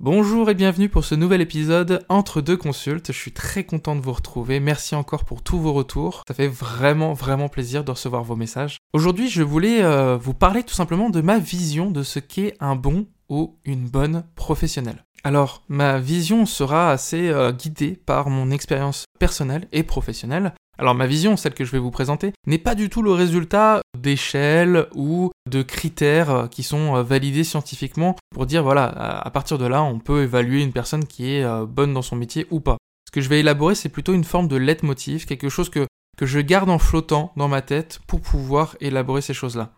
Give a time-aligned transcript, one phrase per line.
[0.00, 3.08] Bonjour et bienvenue pour ce nouvel épisode entre deux consultes.
[3.08, 4.60] Je suis très content de vous retrouver.
[4.60, 6.22] Merci encore pour tous vos retours.
[6.28, 8.78] Ça fait vraiment vraiment plaisir de recevoir vos messages.
[8.92, 12.76] Aujourd'hui, je voulais euh, vous parler tout simplement de ma vision de ce qu'est un
[12.76, 15.04] bon ou une bonne professionnelle.
[15.24, 20.54] Alors, ma vision sera assez euh, guidée par mon expérience personnelle et professionnelle.
[20.78, 23.80] Alors ma vision, celle que je vais vous présenter, n'est pas du tout le résultat
[23.98, 29.58] d'échelles ou de critères euh, qui sont euh, validés scientifiquement pour dire voilà, à partir
[29.58, 32.60] de là, on peut évaluer une personne qui est euh, bonne dans son métier ou
[32.60, 32.76] pas.
[33.08, 36.26] Ce que je vais élaborer, c'est plutôt une forme de leitmotiv, quelque chose que, que
[36.26, 39.72] je garde en flottant dans ma tête pour pouvoir élaborer ces choses-là.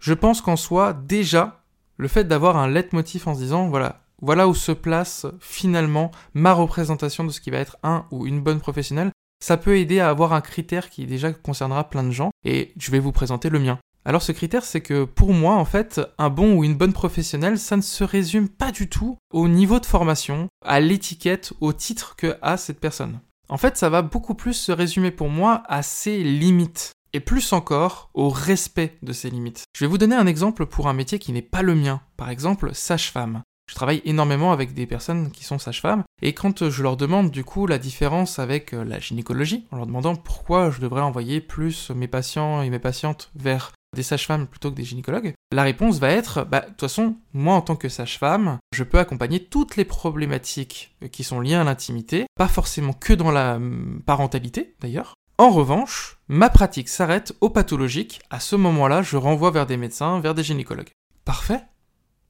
[0.00, 1.62] Je pense qu'en soi, déjà,
[1.96, 6.52] le fait d'avoir un leitmotiv en se disant voilà, voilà où se place finalement ma
[6.52, 10.08] représentation de ce qui va être un ou une bonne professionnelle, ça peut aider à
[10.08, 13.58] avoir un critère qui déjà concernera plein de gens, et je vais vous présenter le
[13.58, 13.80] mien.
[14.04, 17.58] Alors ce critère, c'est que pour moi, en fait, un bon ou une bonne professionnelle,
[17.58, 22.14] ça ne se résume pas du tout au niveau de formation, à l'étiquette, au titre
[22.16, 23.18] que a cette personne.
[23.48, 27.52] En fait, ça va beaucoup plus se résumer pour moi à ses limites, et plus
[27.52, 29.64] encore au respect de ses limites.
[29.76, 32.30] Je vais vous donner un exemple pour un métier qui n'est pas le mien, par
[32.30, 33.42] exemple sage-femme.
[33.68, 37.44] Je travaille énormément avec des personnes qui sont sages-femmes, et quand je leur demande du
[37.44, 41.90] coup la différence avec euh, la gynécologie, en leur demandant pourquoi je devrais envoyer plus
[41.90, 46.10] mes patients et mes patientes vers des sages-femmes plutôt que des gynécologues, la réponse va
[46.10, 49.84] être, bah, de toute façon, moi en tant que sage-femme, je peux accompagner toutes les
[49.84, 55.14] problématiques qui sont liées à l'intimité, pas forcément que dans la hum, parentalité d'ailleurs.
[55.38, 60.20] En revanche, ma pratique s'arrête au pathologique, à ce moment-là, je renvoie vers des médecins,
[60.20, 60.90] vers des gynécologues.
[61.24, 61.62] Parfait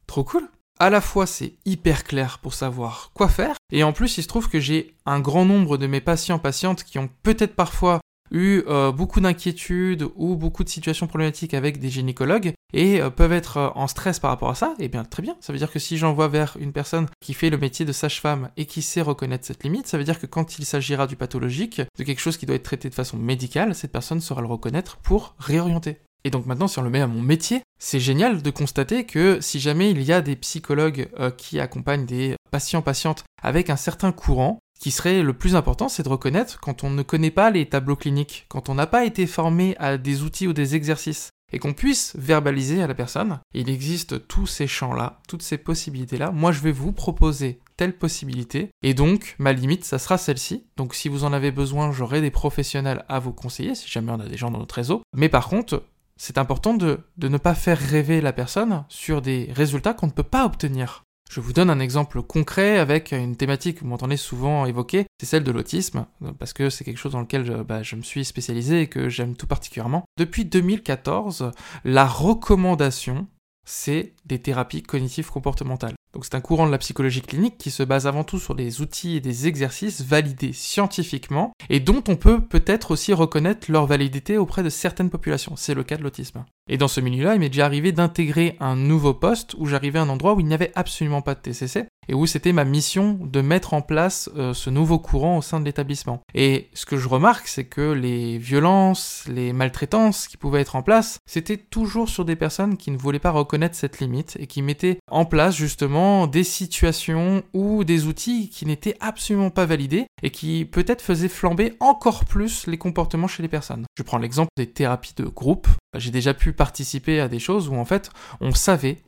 [0.06, 0.48] Trop cool
[0.82, 4.28] à la fois c'est hyper clair pour savoir quoi faire, et en plus il se
[4.28, 8.00] trouve que j'ai un grand nombre de mes patients patientes qui ont peut-être parfois
[8.32, 13.32] eu euh, beaucoup d'inquiétudes ou beaucoup de situations problématiques avec des gynécologues et euh, peuvent
[13.32, 15.36] être euh, en stress par rapport à ça, et eh bien très bien.
[15.40, 18.50] Ça veut dire que si j'envoie vers une personne qui fait le métier de sage-femme
[18.56, 21.80] et qui sait reconnaître cette limite, ça veut dire que quand il s'agira du pathologique,
[21.96, 24.96] de quelque chose qui doit être traité de façon médicale, cette personne saura le reconnaître
[24.96, 25.98] pour réorienter.
[26.24, 29.40] Et donc maintenant, si on le met à mon métier, c'est génial de constater que
[29.40, 34.12] si jamais il y a des psychologues euh, qui accompagnent des patients-patientes avec un certain
[34.12, 37.50] courant, ce qui serait le plus important, c'est de reconnaître quand on ne connaît pas
[37.50, 41.30] les tableaux cliniques, quand on n'a pas été formé à des outils ou des exercices,
[41.52, 46.30] et qu'on puisse verbaliser à la personne, il existe tous ces champs-là, toutes ces possibilités-là.
[46.30, 50.64] Moi, je vais vous proposer telle possibilité, et donc ma limite, ça sera celle-ci.
[50.76, 54.20] Donc si vous en avez besoin, j'aurai des professionnels à vous conseiller, si jamais on
[54.20, 55.02] a des gens dans notre réseau.
[55.14, 55.84] Mais par contre,
[56.16, 60.22] c'est important de, ne pas faire rêver la personne sur des résultats qu'on ne peut
[60.22, 61.04] pas obtenir.
[61.30, 65.26] Je vous donne un exemple concret avec une thématique que vous m'entendez souvent évoquer, c'est
[65.26, 66.06] celle de l'autisme,
[66.38, 69.08] parce que c'est quelque chose dans lequel je, bah, je me suis spécialisé et que
[69.08, 70.04] j'aime tout particulièrement.
[70.18, 71.52] Depuis 2014,
[71.84, 73.28] la recommandation,
[73.64, 75.94] c'est des thérapies cognitives comportementales.
[76.12, 78.80] Donc c'est un courant de la psychologie clinique qui se base avant tout sur des
[78.80, 84.36] outils et des exercices validés scientifiquement et dont on peut peut-être aussi reconnaître leur validité
[84.36, 85.56] auprès de certaines populations.
[85.56, 86.44] C'est le cas de l'autisme.
[86.68, 90.02] Et dans ce milieu-là, il m'est déjà arrivé d'intégrer un nouveau poste où j'arrivais à
[90.02, 93.18] un endroit où il n'y avait absolument pas de TCC et où c'était ma mission
[93.20, 96.22] de mettre en place euh, ce nouveau courant au sein de l'établissement.
[96.34, 100.82] Et ce que je remarque, c'est que les violences, les maltraitances qui pouvaient être en
[100.82, 104.62] place, c'était toujours sur des personnes qui ne voulaient pas reconnaître cette limite et qui
[104.62, 110.30] mettaient en place justement des situations ou des outils qui n'étaient absolument pas validés et
[110.30, 113.84] qui peut-être faisaient flamber encore plus les comportements chez les personnes.
[113.96, 115.68] Je prends l'exemple des thérapies de groupe.
[115.96, 119.02] J'ai déjà pu participer à des choses où en fait on savait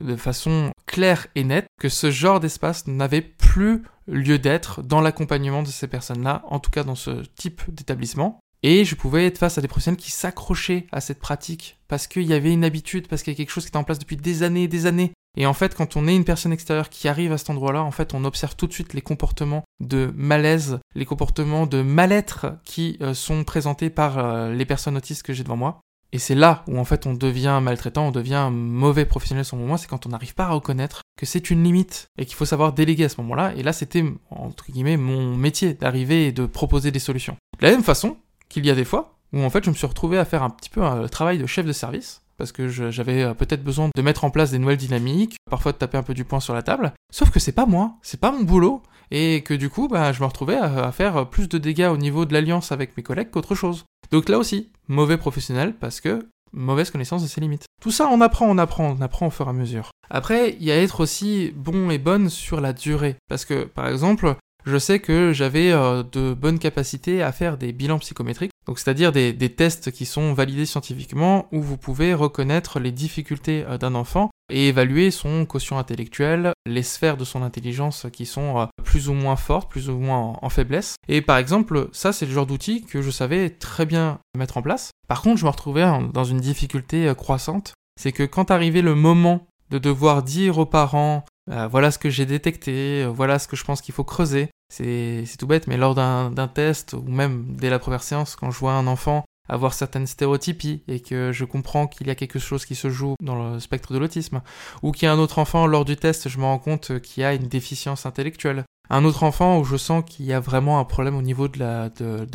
[0.00, 5.62] de façon claire et nette que ce genre d'espace n'avait plus lieu d'être dans l'accompagnement
[5.62, 8.40] de ces personnes-là, en tout cas dans ce type d'établissement.
[8.62, 12.22] Et je pouvais être face à des professionnels qui s'accrochaient à cette pratique parce qu'il
[12.22, 14.16] y avait une habitude, parce qu'il y a quelque chose qui était en place depuis
[14.16, 15.12] des années et des années.
[15.36, 17.90] Et en fait, quand on est une personne extérieure qui arrive à cet endroit-là, en
[17.90, 22.98] fait, on observe tout de suite les comportements de malaise, les comportements de mal-être qui
[23.00, 25.80] euh, sont présentés par euh, les personnes autistes que j'ai devant moi.
[26.12, 29.62] Et c'est là où en fait on devient maltraitant, on devient mauvais professionnel sur le
[29.62, 32.44] moment, c'est quand on n'arrive pas à reconnaître que c'est une limite et qu'il faut
[32.44, 33.54] savoir déléguer à ce moment-là.
[33.56, 37.36] Et là c'était entre guillemets mon métier d'arriver et de proposer des solutions.
[37.60, 38.16] De la même façon
[38.48, 40.50] qu'il y a des fois où en fait je me suis retrouvé à faire un
[40.50, 44.02] petit peu un travail de chef de service parce que j'avais euh, peut-être besoin de
[44.02, 46.62] mettre en place des nouvelles dynamiques, parfois de taper un peu du poing sur la
[46.62, 46.92] table.
[47.12, 48.82] Sauf que c'est pas moi, c'est pas mon boulot,
[49.12, 52.24] et que du coup, bah, je me retrouvais à, faire plus de dégâts au niveau
[52.24, 53.84] de l'alliance avec mes collègues qu'autre chose.
[54.10, 57.66] Donc là aussi, mauvais professionnel parce que mauvaise connaissance de ses limites.
[57.80, 59.90] Tout ça, on apprend, on apprend, on apprend au fur et à mesure.
[60.10, 63.16] Après, il y a être aussi bon et bonne sur la durée.
[63.28, 67.72] Parce que, par exemple, je sais que j'avais euh, de bonnes capacités à faire des
[67.72, 72.92] bilans psychométriques Donc c'est-à-dire des, tests qui sont validés scientifiquement où vous pouvez reconnaître les
[72.92, 78.24] difficultés euh, d'un enfant et évaluer son quotient intellectuel, les sphères de son intelligence qui
[78.24, 80.96] sont euh, plus ou moins fortes, plus ou moins en faiblesse.
[81.08, 84.62] Et par exemple, ça c'est le genre d'outil que je savais très bien mettre en
[84.62, 84.90] place.
[85.08, 88.94] Par contre, je me retrouvais dans une difficulté euh, croissante, c'est que quand arrivait le
[88.94, 93.64] moment de devoir dire aux parents voilà ce que j'ai détecté, voilà ce que je
[93.64, 97.78] pense qu'il faut creuser, c'est tout bête, mais lors d'un test, ou même dès la
[97.78, 102.06] première séance, quand je vois un enfant avoir certaines stéréotypies et que je comprends qu'il
[102.06, 104.40] y a quelque chose qui se joue dans le spectre de l'autisme,
[104.82, 107.24] ou qu'il y a un autre enfant lors du test, je me rends compte qu'il
[107.24, 110.84] a une déficience intellectuelle, un autre enfant où je sens qu'il y a vraiment un
[110.84, 112.26] problème au niveau de la, de,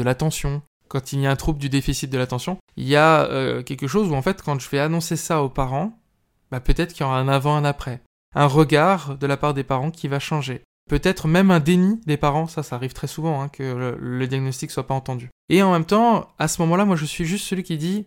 [0.88, 3.88] quand il y a un trouble du déficit de l'attention, il y a euh, quelque
[3.88, 5.98] chose où en fait quand je vais annoncer ça aux parents,
[6.52, 8.02] bah, peut-être qu'il y aura un avant, un après.
[8.36, 12.18] Un regard de la part des parents qui va changer peut-être même un déni des
[12.18, 15.30] parents, ça ça arrive très souvent, hein, que le, diagnostic soit pas entendu.
[15.50, 18.06] Et en même temps, à ce moment-là, moi je suis juste celui qui dit,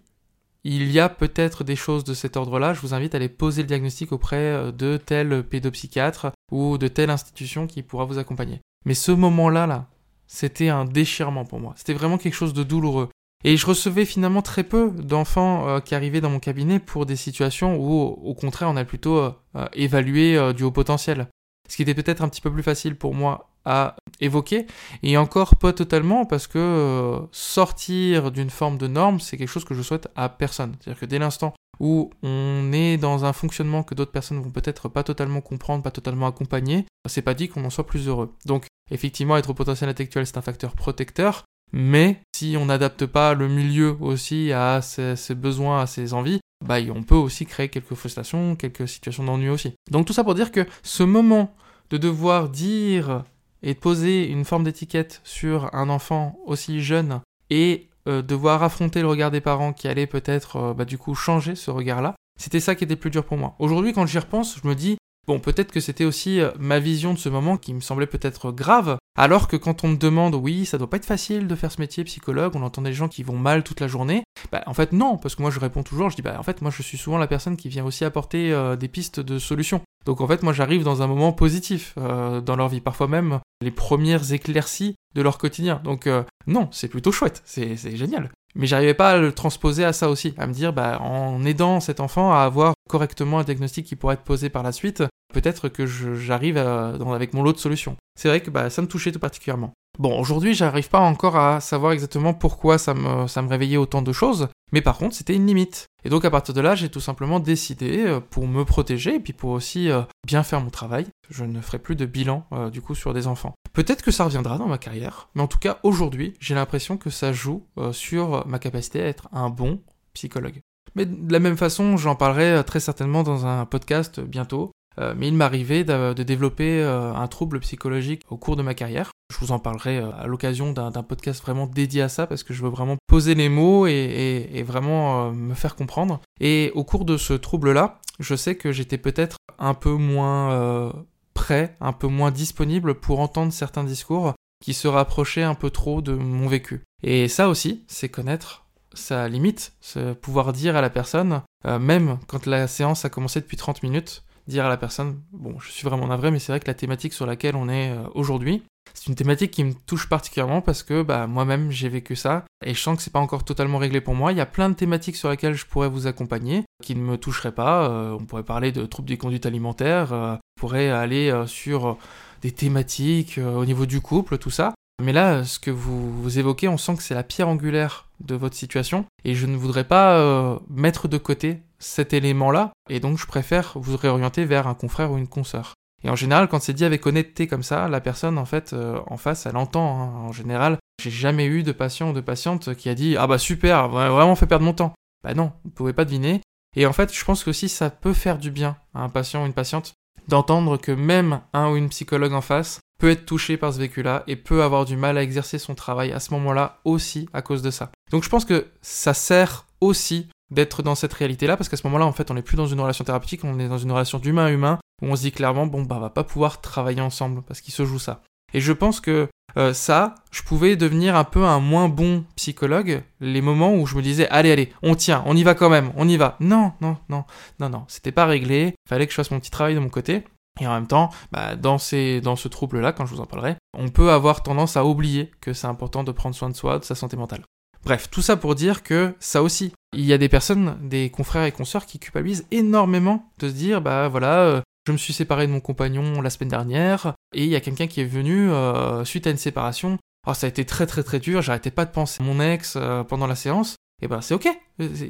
[0.65, 3.63] il y a peut-être des choses de cet ordre-là, je vous invite à aller poser
[3.63, 8.61] le diagnostic auprès euh, de tel pédopsychiatre ou de telle institution qui pourra vous accompagner.
[8.85, 9.89] Mais ce moment-là, là,
[10.27, 13.09] c'était un déchirement pour moi, c'était vraiment quelque chose de douloureux.
[13.43, 17.17] Et je recevais finalement très peu d'enfants euh, qui arrivaient dans mon cabinet pour des
[17.17, 19.33] situations où, au contraire, on a plutôt euh,
[19.73, 21.27] évalué du haut potentiel
[21.71, 24.67] ce qui était peut-être un petit peu plus facile pour moi à évoquer,
[25.03, 29.65] et encore pas totalement, parce que euh, sortir d'une forme de norme, c'est quelque chose
[29.65, 30.75] que je souhaite à personne.
[30.81, 34.89] C'est-à-dire que dès l'instant où on est dans un fonctionnement que d'autres personnes vont peut-être
[34.89, 38.35] pas totalement comprendre, pas totalement accompagner, c'est pas dit qu'on en soit plus heureux.
[38.45, 43.33] Donc, effectivement, être au potentiel intellectuel, c'est un facteur protecteur, mais si on n'adapte pas
[43.33, 47.69] le milieu aussi à ses, ses, besoins, à ses envies, bah, on peut aussi créer
[47.69, 49.75] quelques frustrations, quelques situations d'ennui aussi.
[49.91, 51.55] Donc tout ça pour dire que ce moment
[51.91, 53.25] de devoir dire
[53.63, 57.21] et poser une forme d'étiquette sur un enfant aussi jeune
[57.51, 61.15] et euh, devoir affronter le regard des parents qui allait peut-être euh, bah, du coup
[61.15, 63.55] changer ce regard-là, c'était ça qui était plus dur pour moi.
[63.59, 64.97] Aujourd'hui quand j'y repense, je me dis
[65.31, 68.51] Bon, peut-être que c'était aussi euh, ma vision de ce moment qui me semblait peut-être
[68.51, 71.71] grave, alors que quand on me demande, oui, ça doit pas être facile de faire
[71.71, 74.75] ce métier psychologue, on entend des gens qui vont mal toute la journée, bah en
[74.75, 76.83] fait non, parce que moi je réponds toujours, je dis bah en fait moi je
[76.83, 79.83] suis souvent la personne qui vient aussi apporter euh, des pistes de solutions.
[80.05, 83.39] Donc en fait moi j'arrive dans un moment positif euh, dans leur vie, parfois même
[83.63, 85.81] les premières éclaircies de leur quotidien.
[85.85, 86.09] Donc
[86.49, 88.31] non, c'est plutôt chouette, c'est génial.
[88.55, 91.79] Mais j'arrivais pas à le transposer à ça aussi, à me dire, bah, en aidant
[91.81, 95.69] cet enfant à avoir correctement un diagnostic qui pourrait être posé par la suite, peut-être
[95.69, 97.97] que j'arrive avec mon lot de solutions.
[98.19, 99.73] C'est vrai que bah, ça me touchait tout particulièrement.
[99.99, 104.49] Bon, aujourd'hui, j'arrive pas encore à savoir exactement pourquoi ça me, réveillait autant de choses,
[104.73, 105.89] mais par contre, c'était une limite.
[106.05, 109.21] Et donc, à partir de là, j'ai tout simplement décidé, euh, pour me protéger, et
[109.21, 112.71] puis pour aussi euh, bien faire mon travail, je ne ferai plus de bilan, euh,
[112.71, 113.55] du coup, sur des enfants.
[113.75, 117.11] Peut-être que ça reviendra dans ma carrière, mais en tout cas, aujourd'hui, j'ai l'impression que
[117.11, 119.81] ça joue sur ma capacité à être un bon
[120.15, 120.61] psychologue.
[120.95, 125.29] Mais de la même façon, j'en parlerai très certainement dans un podcast bientôt, euh, mais
[125.29, 129.11] il m'arrivait de, développer euh, un trouble psychologique au cours de ma carrière.
[129.33, 132.53] Je vous en parlerai euh, à l'occasion d'un podcast vraiment dédié à ça parce que
[132.53, 136.21] je veux vraiment poser les mots et, vraiment me faire comprendre.
[136.41, 140.93] Et au cours de ce trouble-là, je sais que j'étais peut-être un peu moins
[141.35, 146.03] prêt, un peu moins disponible pour entendre certains discours qui se rapprochaient un peu trop
[146.03, 146.83] de mon vécu.
[147.03, 149.73] Et ça aussi, c'est connaître sa limite,
[150.21, 154.67] pouvoir dire à la personne, même quand la séance a commencé depuis 30 minutes, dire
[154.67, 157.25] à la personne, bon, je suis vraiment navré, mais c'est vrai que la thématique sur
[157.25, 161.27] laquelle on est euh, aujourd'hui, c'est une thématique qui me touche particulièrement parce que bah,
[161.27, 164.33] moi-même j'ai vécu ça et je sens que c'est pas encore totalement réglé pour moi.
[164.33, 167.17] Il y a plein de thématiques sur lesquelles je pourrais vous accompagner qui ne me
[167.17, 167.89] toucheraient pas.
[167.89, 171.97] Euh, on pourrait parler de troubles des conduites alimentaires, euh, on pourrait aller sur
[172.43, 174.75] des thématiques au niveau du couple, tout ça.
[175.01, 178.57] Mais là, ce que vous, évoquez, on sent que c'est la pierre angulaire de votre
[178.57, 183.73] situation et je ne voudrais pas mettre de côté cet élément-là, et donc je préfère
[183.75, 185.75] vous réorienter vers un confrère ou une consoeur.
[186.05, 189.01] Et en général, quand c'est dit avec honnêteté comme ça, la personne en fait euh,
[189.07, 190.01] en face, elle entend.
[190.01, 190.29] Hein.
[190.29, 193.39] En général, j'ai jamais eu de patient ou de patiente qui a dit ah bah
[193.39, 194.95] super, vraiment fait perdre mon temps.
[195.25, 196.41] Bah non, vous pouvez pas deviner.
[196.77, 199.43] Et en fait, je pense que aussi ça peut faire du bien à un patient
[199.43, 199.93] ou une patiente
[200.31, 204.25] d'entendre que même un ou une psychologue en face peut être touché par ce vécu-là
[204.27, 207.63] et peut avoir du mal à exercer son travail à ce moment-là aussi à cause
[207.63, 207.91] de ça.
[208.11, 212.07] Donc je pense que ça sert aussi d'être dans cette réalité-là, parce qu'à ce moment-là,
[212.07, 214.47] en fait, on n'est plus dans une relation thérapeutique, on est dans une relation d'humain
[214.47, 217.43] à humain, où on se dit clairement, bon, bah, on va pas pouvoir travailler ensemble,
[217.43, 218.23] parce qu'il se joue ça.
[218.53, 223.03] Et je pense que euh, ça, je pouvais devenir un peu un moins bon psychologue
[223.21, 225.93] les moments où je me disais, allez, allez, on tient, on y va quand même,
[225.97, 226.37] on y va.
[226.41, 227.25] Non, non, non,
[227.59, 230.25] non, non, c'était pas réglé, fallait que je fasse mon petit travail de mon côté.
[230.61, 233.57] Et en même temps, bah, dans, ces, dans ce trouble-là, quand je vous en parlerai,
[233.77, 236.85] on peut avoir tendance à oublier que c'est important de prendre soin de soi, de
[236.85, 237.43] sa santé mentale.
[237.85, 241.45] Bref, tout ça pour dire que ça aussi, il y a des personnes, des confrères
[241.45, 245.47] et consoeurs qui culpabilisent énormément de se dire, bah voilà, euh, je me suis séparé
[245.47, 249.05] de mon compagnon la semaine dernière, et il y a quelqu'un qui est venu euh,
[249.05, 249.99] suite à une séparation.
[250.27, 252.75] Oh, ça a été très très très dur, j'arrêtais pas de penser à mon ex
[252.77, 254.49] euh, pendant la séance, et eh ben c'est ok,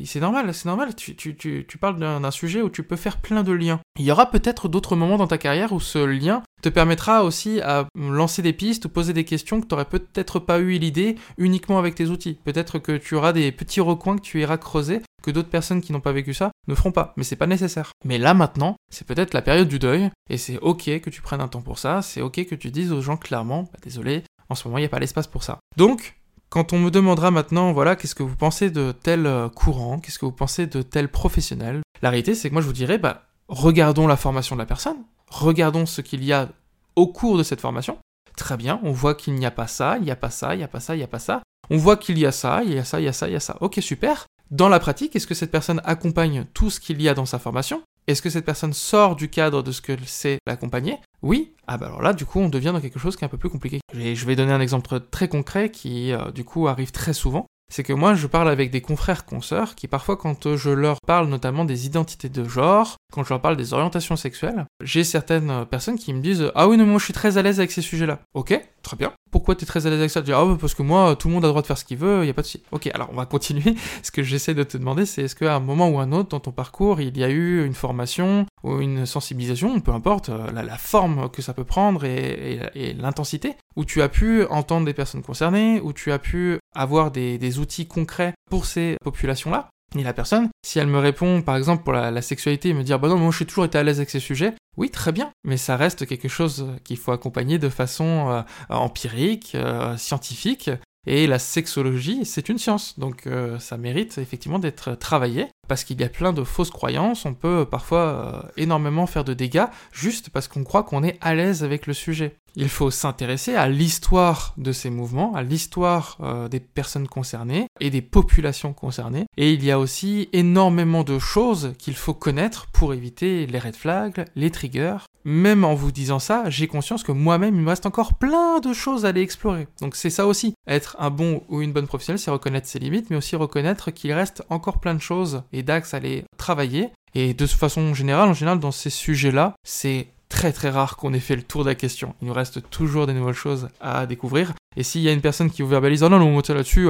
[0.04, 3.18] c'est normal, c'est normal, tu, tu, tu, tu parles d'un sujet où tu peux faire
[3.18, 3.78] plein de liens.
[4.00, 7.60] Il y aura peut-être d'autres moments dans ta carrière où ce lien te permettra aussi
[7.60, 11.14] à lancer des pistes ou poser des questions que tu n'aurais peut-être pas eu l'idée
[11.38, 12.38] uniquement avec tes outils.
[12.44, 15.92] Peut-être que tu auras des petits recoins que tu iras creuser que d'autres personnes qui
[15.92, 17.92] n'ont pas vécu ça ne feront pas, mais c'est pas nécessaire.
[18.04, 21.40] Mais là maintenant, c'est peut-être la période du deuil, et c'est ok que tu prennes
[21.40, 24.54] un temps pour ça, c'est ok que tu dises aux gens clairement, bah, désolé, en
[24.54, 25.58] ce moment il n'y a pas l'espace pour ça.
[25.76, 26.19] Donc,
[26.50, 30.18] quand on me demandera maintenant, voilà, qu'est-ce que vous pensez de tel euh, courant, qu'est-ce
[30.18, 33.22] que vous pensez de tel professionnel, la réalité c'est que moi je vous dirais, bah,
[33.48, 36.48] regardons la formation de la personne, regardons ce qu'il y a
[36.96, 37.98] au cours de cette formation.
[38.36, 40.58] Très bien, on voit qu'il n'y a pas ça, il n'y a pas ça, il
[40.58, 41.42] n'y a pas ça, il n'y a pas ça.
[41.68, 43.32] On voit qu'il y a ça, il y a ça, il y a ça, il
[43.32, 43.56] y a ça.
[43.60, 44.26] Ok, super.
[44.50, 47.38] Dans la pratique, est-ce que cette personne accompagne tout ce qu'il y a dans sa
[47.38, 47.82] formation?
[48.10, 51.52] Est-ce que cette personne sort du cadre de ce que c'est l'accompagner Oui.
[51.68, 53.38] Ah bah alors là, du coup, on devient dans quelque chose qui est un peu
[53.38, 53.78] plus compliqué.
[53.94, 57.84] je vais donner un exemple très concret qui, euh, du coup, arrive très souvent c'est
[57.84, 61.64] que moi je parle avec des confrères consoeurs qui parfois quand je leur parle notamment
[61.64, 66.12] des identités de genre, quand je leur parle des orientations sexuelles, j'ai certaines personnes qui
[66.12, 68.18] me disent ah oui non moi je suis très à l'aise avec ces sujets-là.
[68.34, 69.12] Ok, très bien.
[69.30, 70.22] Pourquoi tu es très à l'aise avec ça?
[70.22, 71.98] Dis ah parce que moi tout le monde a le droit de faire ce qu'il
[71.98, 72.62] veut, il y a pas de souci.
[72.72, 73.74] Ok, alors on va continuer.
[74.02, 76.40] ce que j'essaie de te demander c'est est-ce qu'à un moment ou un autre dans
[76.40, 80.76] ton parcours il y a eu une formation ou une sensibilisation, peu importe euh, la,
[80.76, 85.80] forme que ça peut prendre et, l'intensité, où tu as pu entendre des personnes concernées,
[85.80, 89.70] où tu as pu avoir des outils concrets pour ces populations-là?
[89.98, 93.00] Et la personne, si elle me répond par exemple pour la, sexualité et me dire
[93.00, 95.32] bah non moi je suis toujours été à l'aise avec ces sujets, oui très bien,
[95.44, 100.70] mais ça reste quelque chose qu'il faut accompagner de façon euh, empirique, euh, scientifique,
[101.06, 106.00] et la sexologie, c'est une science, donc euh, ça mérite effectivement d'être travaillé, parce qu'il
[106.00, 110.28] y a plein de fausses croyances, on peut parfois euh, énormément faire de dégâts, juste
[110.28, 112.34] parce qu'on croit qu'on est à l'aise avec le sujet.
[112.56, 117.90] Il faut s'intéresser à l'histoire de ces mouvements, à l'histoire euh, des personnes concernées et
[117.90, 122.92] des populations concernées, et il y a aussi énormément de choses qu'il faut connaître pour
[122.92, 127.54] éviter les red flags, les triggers, même en vous disant ça, j'ai conscience que moi-même,
[127.54, 129.68] il me reste encore plein de choses à aller explorer.
[129.80, 130.54] Donc c'est ça aussi.
[130.66, 134.12] Être un bon ou une bonne professionnelle, c'est reconnaître ses limites, mais aussi reconnaître qu'il
[134.12, 136.90] reste encore plein de choses à aller travailler.
[137.14, 141.20] Et de façon générale, en général, dans ces sujets-là, c'est très très rare qu'on ait
[141.20, 142.14] fait le tour de la question.
[142.22, 144.52] Il nous reste toujours des nouvelles choses à découvrir.
[144.76, 146.88] Et s'il y a une personne qui vous verbalise, oh non, non, là-dessus,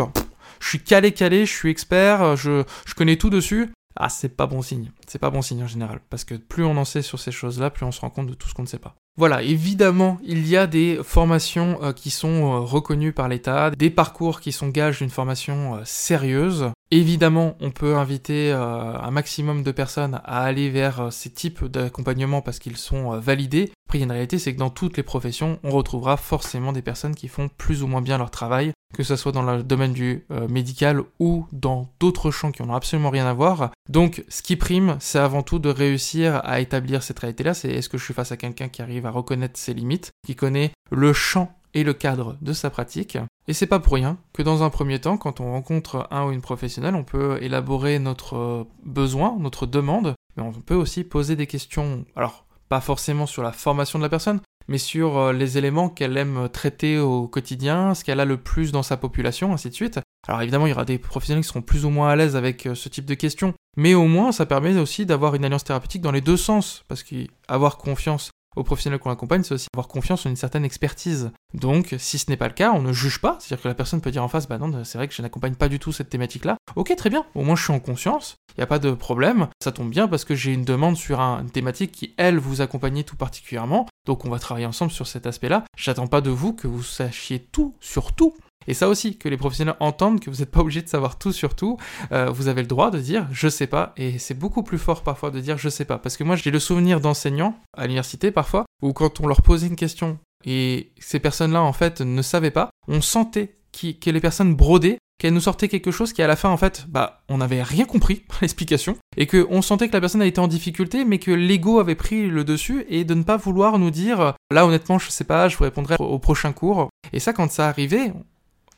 [0.60, 4.46] je suis calé calé, je suis expert, je, je connais tout dessus, ah, c'est pas
[4.46, 4.90] bon signe.
[5.06, 6.00] C'est pas bon signe en général.
[6.10, 8.34] Parce que plus on en sait sur ces choses-là, plus on se rend compte de
[8.34, 8.94] tout ce qu'on ne sait pas.
[9.16, 13.90] Voilà, évidemment, il y a des formations euh, qui sont euh, reconnues par l'État, des
[13.90, 16.70] parcours qui sont gages d'une formation euh, sérieuse.
[16.92, 22.58] Évidemment, on peut inviter un maximum de personnes à aller vers ces types d'accompagnement parce
[22.58, 23.72] qu'ils sont validés.
[23.86, 27.14] Après, il une réalité, c'est que dans toutes les professions, on retrouvera forcément des personnes
[27.14, 30.26] qui font plus ou moins bien leur travail, que ce soit dans le domaine du
[30.48, 33.70] médical ou dans d'autres champs qui n'ont absolument rien à voir.
[33.88, 37.54] Donc, ce qui prime, c'est avant tout de réussir à établir cette réalité-là.
[37.54, 40.34] C'est est-ce que je suis face à quelqu'un qui arrive à reconnaître ses limites, qui
[40.34, 43.18] connaît le champ et le cadre de sa pratique.
[43.48, 46.32] Et c'est pas pour rien que dans un premier temps, quand on rencontre un ou
[46.32, 51.46] une professionnelle, on peut élaborer notre besoin, notre demande, mais on peut aussi poser des
[51.46, 55.88] questions, alors pas forcément sur la formation de la personne, mais sur euh, les éléments
[55.88, 59.74] qu'elle aime traiter au quotidien, ce qu'elle a le plus dans sa population, ainsi de
[59.74, 59.98] suite.
[60.28, 62.66] Alors évidemment, il y aura des professionnels qui seront plus ou moins à l'aise avec
[62.66, 66.02] euh, ce type de questions, mais au moins ça permet aussi d'avoir une alliance thérapeutique
[66.02, 70.26] dans les deux sens, parce qu'avoir confiance aux professionnels qu'on accompagne, c'est aussi avoir confiance
[70.26, 71.30] en une certaine expertise.
[71.54, 74.00] Donc, si ce n'est pas le cas, on ne juge pas, c'est-à-dire que la personne
[74.00, 76.10] peut dire en face, bah non, c'est vrai que je n'accompagne pas du tout cette
[76.10, 76.56] thématique-là.
[76.76, 79.48] Ok, très bien, au moins je suis en conscience, il n'y a pas de problème,
[79.62, 83.02] ça tombe bien parce que j'ai une demande sur une thématique qui, elle, vous accompagne
[83.04, 85.64] tout particulièrement, donc on va travailler ensemble sur cet aspect-là.
[85.76, 88.34] J'attends pas de vous que vous sachiez tout sur tout,
[88.66, 91.32] et ça aussi, que les professionnels entendent que vous n'êtes pas obligé de savoir tout
[91.32, 91.78] sur tout.
[92.12, 93.92] Euh, vous avez le droit de dire je sais pas.
[93.96, 95.98] Et c'est beaucoup plus fort parfois de dire je sais pas.
[95.98, 99.66] Parce que moi, j'ai le souvenir d'enseignants à l'université parfois, où quand on leur posait
[99.66, 104.54] une question et ces personnes-là en fait ne savaient pas, on sentait que les personnes
[104.54, 107.62] brodaient qu'elles nous sortaient quelque chose qui à la fin en fait bah on n'avait
[107.62, 111.18] rien compris l'explication et que on sentait que la personne a été en difficulté mais
[111.18, 114.98] que l'ego avait pris le dessus et de ne pas vouloir nous dire là honnêtement
[114.98, 118.12] je sais pas je vous répondrai au prochain cours et ça quand ça arrivait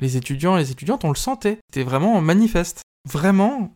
[0.02, 1.59] les étudiants et les étudiantes, on le sentait.
[1.73, 2.82] C'était vraiment manifeste.
[3.11, 3.75] Vraiment,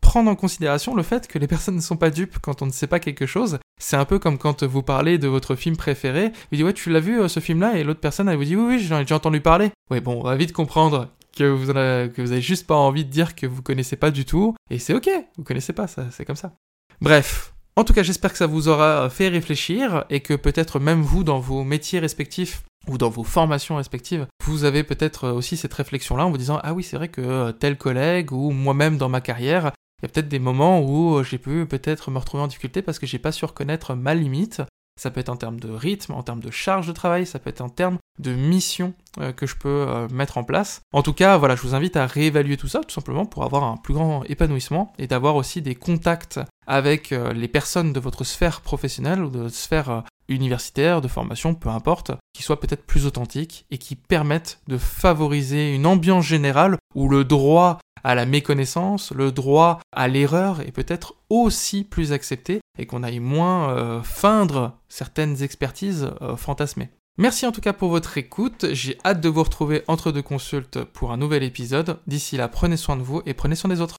[0.00, 2.72] prendre en considération le fait que les personnes ne sont pas dupes quand on ne
[2.72, 3.58] sait pas quelque chose.
[3.80, 6.90] C'est un peu comme quand vous parlez de votre film préféré, vous dites ouais tu
[6.90, 9.02] l'as vu euh, ce film-là et l'autre personne elle vous dit oui oui j'en ai
[9.02, 9.70] déjà entendu parler.
[9.90, 13.34] Ouais bon on va vite comprendre que vous, vous avez juste pas envie de dire
[13.34, 14.54] que vous connaissez pas du tout.
[14.70, 16.52] Et c'est ok, vous connaissez pas, ça, c'est comme ça.
[17.00, 17.52] Bref.
[17.76, 21.24] En tout cas, j'espère que ça vous aura fait réfléchir et que peut-être même vous,
[21.24, 26.26] dans vos métiers respectifs, ou dans vos formations respectives, vous avez peut-être aussi cette réflexion-là
[26.26, 29.72] en vous disant Ah oui, c'est vrai que tel collègue ou moi-même dans ma carrière,
[30.00, 32.98] il y a peut-être des moments où j'ai pu peut-être me retrouver en difficulté parce
[32.98, 34.62] que j'ai pas su reconnaître ma limite.
[35.00, 37.50] Ça peut être en termes de rythme, en termes de charge de travail, ça peut
[37.50, 40.82] être en termes de mission euh, que je peux euh, mettre en place.
[40.92, 43.64] En tout cas, voilà, je vous invite à réévaluer tout ça tout simplement pour avoir
[43.64, 46.38] un plus grand épanouissement et d'avoir aussi des contacts
[46.68, 51.54] avec euh, les personnes de votre sphère professionnelle ou de votre sphère universitaire, de formation,
[51.54, 56.76] peu importe, qui soient peut-être plus authentiques et qui permettent de favoriser une ambiance générale
[56.94, 62.60] où le droit à la méconnaissance, le droit à l'erreur est peut-être aussi plus accepté
[62.78, 66.90] et qu'on aille moins euh, feindre certaines expertises euh, fantasmées.
[67.16, 70.82] Merci en tout cas pour votre écoute, j'ai hâte de vous retrouver entre deux consultes
[70.82, 71.98] pour un nouvel épisode.
[72.06, 73.96] D'ici là, prenez soin de vous et prenez soin des autres.